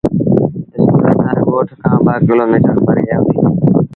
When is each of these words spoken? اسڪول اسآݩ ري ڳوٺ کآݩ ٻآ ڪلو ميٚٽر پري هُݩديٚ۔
اسڪول 0.75 1.05
اسآݩ 1.09 1.33
ري 1.37 1.43
ڳوٺ 1.51 1.67
کآݩ 1.81 2.01
ٻآ 2.05 2.13
ڪلو 2.27 2.43
ميٚٽر 2.51 2.75
پري 2.85 3.03
هُݩديٚ۔ 3.13 3.41